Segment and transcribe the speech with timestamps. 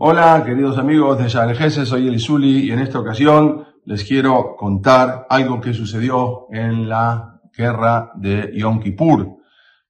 [0.00, 5.60] Hola, queridos amigos de Shalgese, soy Elisuli y en esta ocasión les quiero contar algo
[5.60, 9.26] que sucedió en la guerra de Yom Kippur,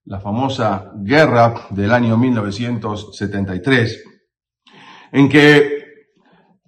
[0.06, 4.04] la famosa guerra del año 1973,
[5.12, 5.84] en que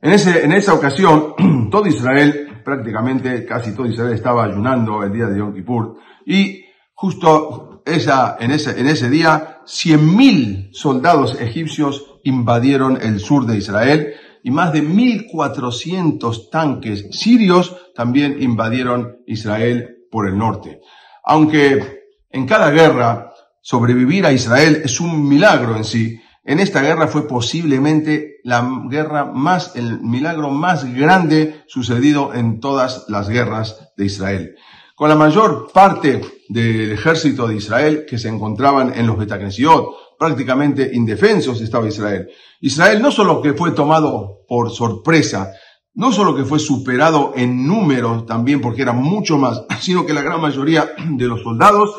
[0.02, 1.34] en, ese, en esa ocasión
[1.70, 5.96] todo Israel, prácticamente casi todo Israel estaba ayunando el día de Yom Kippur
[6.27, 6.62] y
[6.93, 14.14] justo esa, en, ese, en ese día 100.000 soldados egipcios invadieron el sur de Israel
[14.43, 20.80] y más de 1.400 tanques sirios también invadieron Israel por el norte.
[21.24, 27.07] Aunque en cada guerra sobrevivir a Israel es un milagro en sí, en esta guerra
[27.07, 34.06] fue posiblemente la guerra más, el milagro más grande sucedido en todas las guerras de
[34.06, 34.56] Israel.
[35.00, 40.91] Con la mayor parte del ejército de Israel que se encontraban en los Betacnesiot, prácticamente
[40.92, 42.28] indefensos estaba Israel.
[42.61, 45.55] Israel no solo que fue tomado por sorpresa,
[45.94, 50.20] no solo que fue superado en número también porque era mucho más, sino que la
[50.20, 51.94] gran mayoría de los soldados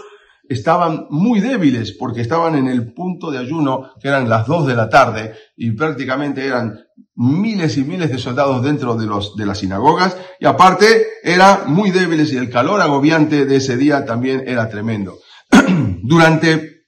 [0.48, 4.76] estaban muy débiles porque estaban en el punto de ayuno que eran las dos de
[4.76, 6.78] la tarde y prácticamente eran
[7.22, 11.92] miles y miles de soldados dentro de los de las sinagogas y aparte eran muy
[11.92, 15.20] débiles y el calor agobiante de ese día también era tremendo.
[16.02, 16.88] Durante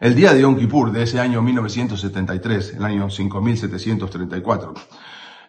[0.00, 4.74] el día de Yom Kippur de ese año 1973, el año 5734.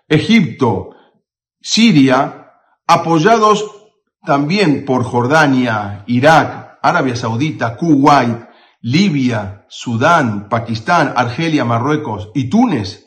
[0.08, 0.92] Egipto,
[1.60, 2.52] Siria,
[2.88, 3.70] apoyados
[4.24, 8.48] también por Jordania, Irak, Arabia Saudita, Kuwait,
[8.80, 13.05] Libia, Sudán, Pakistán, Argelia, Marruecos y Túnez,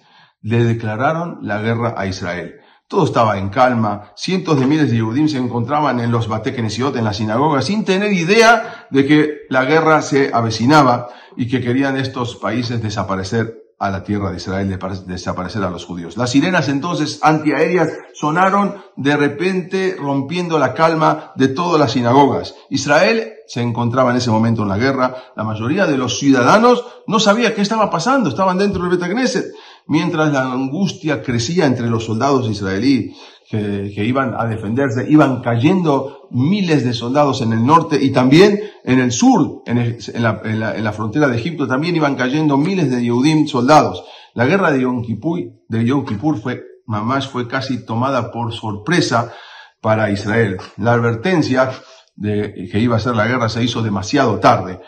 [0.49, 2.61] le declararon la guerra a Israel.
[2.89, 4.13] Todo estaba en calma.
[4.17, 8.15] Cientos de miles de Yehudim se encontraban en los Batekenesiot, en la sinagoga, sin tener
[8.15, 14.03] idea de que la guerra se avecinaba y que querían estos países desaparecer a la
[14.03, 16.17] tierra de Israel, desaparecer a los judíos.
[16.17, 22.55] Las sirenas entonces antiaéreas sonaron de repente rompiendo la calma de todas las sinagogas.
[22.71, 25.15] Israel se encontraba en ese momento en la guerra.
[25.37, 29.53] La mayoría de los ciudadanos no sabía qué estaba pasando, estaban dentro del Betagneset
[29.89, 33.17] mientras la angustia crecía entre los soldados israelíes
[33.51, 39.01] que, iban a defenderse, iban cayendo miles de soldados en el norte y también en
[39.01, 44.05] el sur, en, la, frontera de Egipto, también iban cayendo miles de Yehudim soldados.
[44.35, 49.33] La guerra de Yom Kippur, de Yom Kippur fue, mamás fue casi tomada por sorpresa
[49.81, 50.59] para Israel.
[50.77, 51.71] La advertencia
[52.15, 54.81] de que iba a ser la guerra se hizo demasiado tarde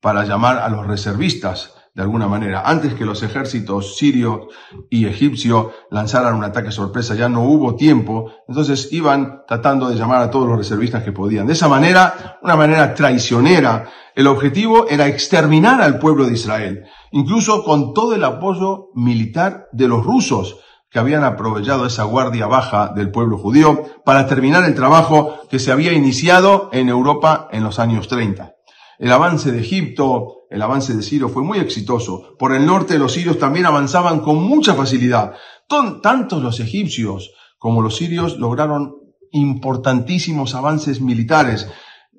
[0.00, 2.62] para llamar a los reservistas de alguna manera.
[2.64, 4.48] Antes que los ejércitos sirio
[4.88, 10.22] y egipcio lanzaran un ataque sorpresa, ya no hubo tiempo, entonces iban tratando de llamar
[10.22, 11.46] a todos los reservistas que podían.
[11.46, 17.64] De esa manera, una manera traicionera, el objetivo era exterminar al pueblo de Israel, incluso
[17.64, 20.58] con todo el apoyo militar de los rusos,
[20.90, 25.70] que habían aprovechado esa guardia baja del pueblo judío para terminar el trabajo que se
[25.70, 28.54] había iniciado en Europa en los años 30.
[29.00, 32.36] El avance de Egipto, el avance de Sirio fue muy exitoso.
[32.38, 35.32] Por el norte los sirios también avanzaban con mucha facilidad.
[35.66, 38.96] Tantos los egipcios como los sirios lograron
[39.30, 41.66] importantísimos avances militares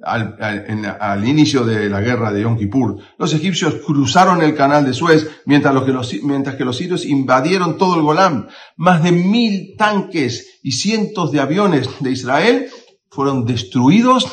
[0.01, 2.97] al, inicio de la guerra de Yom Kippur.
[3.19, 7.77] Los egipcios cruzaron el canal de Suez mientras, que los, mientras que los sirios invadieron
[7.77, 8.47] todo el Golán.
[8.75, 12.69] Más de mil tanques y cientos de aviones de Israel
[13.11, 14.25] fueron destruidos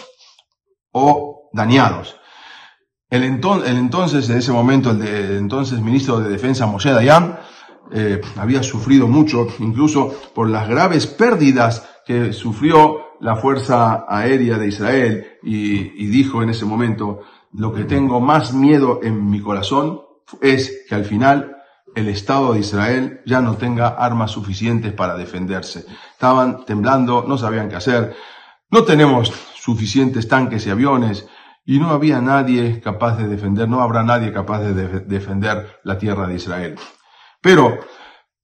[0.92, 2.18] o dañados.
[3.10, 5.02] El, entonces, en ese momento, el,
[5.38, 7.38] entonces ministro de Defensa Moshe Dayan
[7.90, 14.68] eh, había sufrido mucho, incluso por las graves pérdidas que sufrió la Fuerza Aérea de
[14.68, 17.20] Israel y, y dijo en ese momento,
[17.54, 20.02] lo que tengo más miedo en mi corazón
[20.42, 21.56] es que al final
[21.94, 25.84] el Estado de Israel ya no tenga armas suficientes para defenderse.
[26.12, 28.14] Estaban temblando, no sabían qué hacer.
[28.70, 31.26] No tenemos suficientes tanques y aviones,
[31.68, 36.26] y no había nadie capaz de defender, no habrá nadie capaz de defender la tierra
[36.26, 36.76] de Israel.
[37.42, 37.80] Pero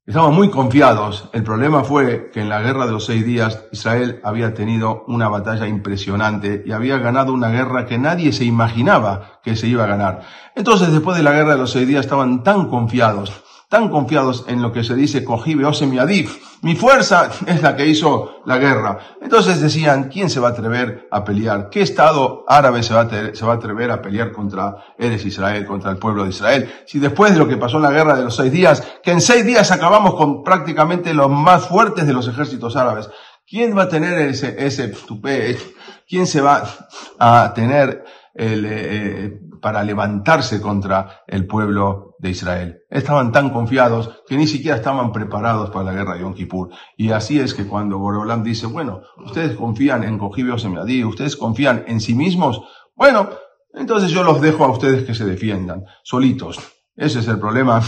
[0.04, 1.30] estaban muy confiados.
[1.32, 5.28] El problema fue que en la guerra de los seis días Israel había tenido una
[5.28, 9.88] batalla impresionante y había ganado una guerra que nadie se imaginaba que se iba a
[9.88, 10.20] ganar.
[10.54, 13.43] Entonces, después de la guerra de los seis días, estaban tan confiados
[13.74, 15.90] tan confiados en lo que se dice Kojibe Osem
[16.62, 19.00] Mi fuerza es la que hizo la guerra.
[19.20, 21.70] Entonces decían, ¿quién se va a atrever a pelear?
[21.70, 25.66] ¿Qué Estado árabe se va, a se va a atrever a pelear contra Eres Israel,
[25.66, 26.72] contra el pueblo de Israel?
[26.86, 29.20] Si después de lo que pasó en la guerra de los seis días, que en
[29.20, 33.10] seis días acabamos con prácticamente los más fuertes de los ejércitos árabes,
[33.44, 34.94] ¿quién va a tener ese, ese?
[36.08, 36.62] ¿Quién se va
[37.18, 38.04] a tener
[38.34, 42.82] el, eh, para levantarse contra el pueblo de Israel.
[42.90, 46.68] Estaban tan confiados que ni siquiera estaban preparados para la guerra de Yom Kippur.
[46.98, 51.84] Y así es que cuando Borolam dice, bueno, ustedes confían en Cogibio Semiadí, ustedes confían
[51.86, 52.60] en sí mismos,
[52.94, 53.30] bueno,
[53.72, 56.58] entonces yo los dejo a ustedes que se defiendan, solitos.
[56.94, 57.80] Ese es el problema,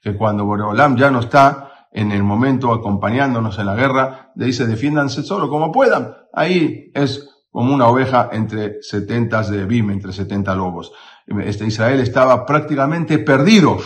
[0.00, 4.64] que cuando Borolam ya no está en el momento acompañándonos en la guerra, le dice,
[4.64, 6.14] defiéndanse solo como puedan.
[6.32, 10.92] Ahí es como una oveja entre setentas de Bim, entre setenta lobos.
[11.26, 13.78] Este Israel estaba prácticamente perdido.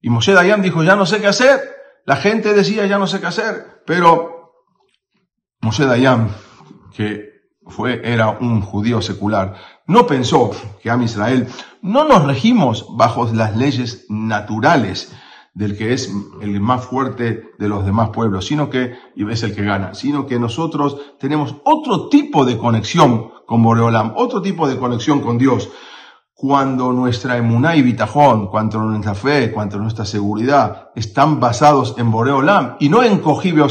[0.00, 1.60] Y Moshe Dayan dijo, ya no sé qué hacer.
[2.04, 3.82] La gente decía, ya no sé qué hacer.
[3.86, 4.52] Pero
[5.60, 6.28] Moshe Dayan,
[6.94, 7.32] que
[7.66, 9.54] fue, era un judío secular,
[9.86, 10.50] no pensó
[10.82, 11.48] que a Israel
[11.80, 15.12] no nos regimos bajo las leyes naturales
[15.54, 16.10] del que es
[16.40, 20.26] el más fuerte de los demás pueblos, sino que, y es el que gana, sino
[20.26, 25.68] que nosotros tenemos otro tipo de conexión con Boreolam, otro tipo de conexión con Dios.
[26.42, 32.74] Cuando nuestra emuná y bitajón, cuando nuestra fe, cuando nuestra seguridad están basados en Boreolam
[32.80, 33.68] y no en Cojibe o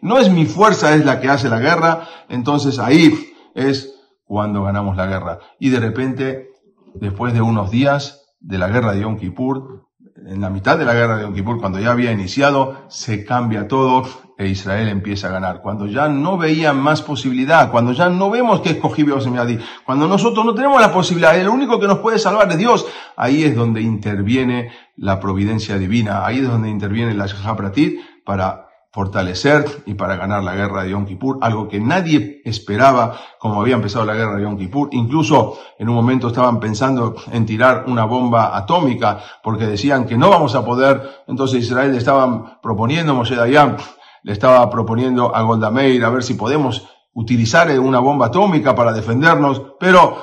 [0.00, 3.12] no es mi fuerza es la que hace la guerra, entonces ahí
[3.54, 3.94] es
[4.24, 5.40] cuando ganamos la guerra.
[5.60, 6.48] Y de repente,
[6.94, 9.84] después de unos días de la guerra de Yom Kippur,
[10.16, 13.68] en la mitad de la guerra de Yom Kippur, cuando ya había iniciado, se cambia
[13.68, 14.04] todo
[14.38, 15.60] e Israel empieza a ganar.
[15.60, 20.46] Cuando ya no veían más posibilidad, cuando ya no vemos que escogí Beosemyadi, cuando nosotros
[20.46, 22.86] no tenemos la posibilidad, el único que nos puede salvar es Dios,
[23.16, 29.64] ahí es donde interviene la providencia divina, ahí es donde interviene la Shahapratit para fortalecer
[29.86, 34.04] y para ganar la guerra de Yom Kippur, algo que nadie esperaba como había empezado
[34.04, 34.88] la guerra de Yom Kippur.
[34.92, 40.30] Incluso en un momento estaban pensando en tirar una bomba atómica porque decían que no
[40.30, 41.22] vamos a poder.
[41.26, 43.76] Entonces Israel estaban proponiendo, Moshe Dayan
[44.22, 48.92] le estaba proponiendo a Golda Meir a ver si podemos utilizar una bomba atómica para
[48.92, 50.16] defendernos, pero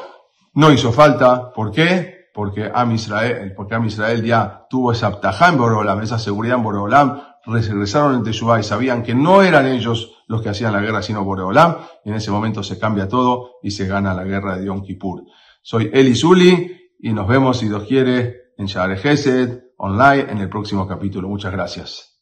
[0.53, 1.51] no hizo falta.
[1.53, 2.29] ¿Por qué?
[2.33, 6.63] Porque Am Israel, porque Am Israel ya tuvo esa aptajá en Borolam, esa seguridad en
[6.63, 11.01] Borolam, regresaron en Teshuvah y sabían que no eran ellos los que hacían la guerra,
[11.01, 14.65] sino Boreolam, y en ese momento se cambia todo y se gana la guerra de
[14.65, 15.23] Yom Kippur.
[15.61, 20.49] Soy Eli Zuli y nos vemos, si Dios quiere, en Share Gesed, online, en el
[20.49, 21.27] próximo capítulo.
[21.27, 22.14] Muchas gracias.